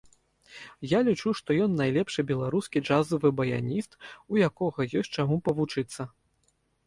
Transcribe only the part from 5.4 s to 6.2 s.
павучыцца.